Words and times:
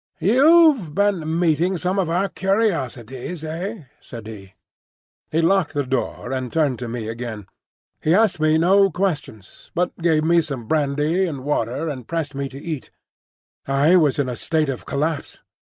"You've 0.17 0.95
been 0.95 1.39
meeting 1.39 1.77
some 1.77 1.99
of 1.99 2.09
our 2.09 2.27
curiosities, 2.27 3.43
eh?" 3.43 3.83
said 3.99 4.25
he. 4.25 4.55
He 5.29 5.41
locked 5.43 5.75
the 5.75 5.83
door 5.85 6.31
and 6.31 6.51
turned 6.51 6.79
to 6.79 6.87
me 6.87 7.07
again. 7.07 7.45
He 8.01 8.15
asked 8.15 8.39
me 8.39 8.57
no 8.57 8.89
questions, 8.89 9.69
but 9.75 9.95
gave 9.99 10.23
me 10.23 10.41
some 10.41 10.61
more 10.61 10.67
brandy 10.69 11.27
and 11.27 11.43
water 11.43 11.87
and 11.87 12.07
pressed 12.07 12.33
me 12.33 12.49
to 12.49 12.57
eat. 12.59 12.89
I 13.67 13.95
was 13.95 14.17
in 14.17 14.27
a 14.27 14.35
state 14.35 14.69
of 14.69 14.87
collapse. 14.87 15.43